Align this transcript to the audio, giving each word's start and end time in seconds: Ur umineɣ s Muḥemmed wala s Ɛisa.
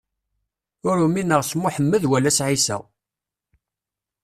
Ur 0.89 0.97
umineɣ 1.05 1.41
s 1.43 1.51
Muḥemmed 1.61 2.03
wala 2.09 2.31
s 2.37 2.39
Ɛisa. 2.47 2.77